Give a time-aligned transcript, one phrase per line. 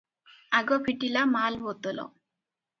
[0.59, 2.11] ଆଗ ଫିଟିଲା ମାଲ ବୋତଲ।